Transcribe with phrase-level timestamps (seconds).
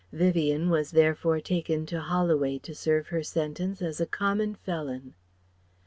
[0.11, 5.13] Vivien was therefore taken to Holloway to serve her sentence as a common felon.